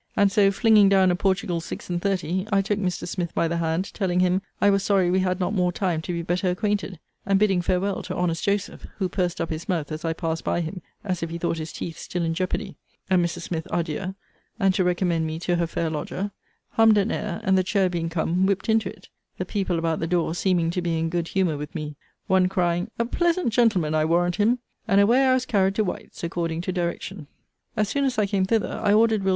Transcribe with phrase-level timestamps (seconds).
[0.17, 3.07] And so flinging down a Portugal six and thirty, I took Mr.
[3.07, 6.11] Smith by the hand, telling him, I was sorry we had not more time to
[6.11, 10.03] be better acquainted; and bidding farewell to honest Joseph, (who pursed up his mouth as
[10.03, 12.77] I passed by him, as if he thought his teeth still in jeopardy,)
[13.11, 13.41] and Mrs.
[13.41, 14.15] Smith adieu,
[14.59, 16.31] and to recommend me to her fair lodger,
[16.69, 19.07] hummed an air, and, the chair being come, whipt into it;
[19.37, 21.95] the people about the door seeming to be in good humour with me;
[22.25, 24.57] one crying, a pleasant gentleman, I warrant him!
[24.87, 27.27] and away I was carried to White's, according to direction.
[27.77, 29.29] As soon as I came thither, I ordered Will.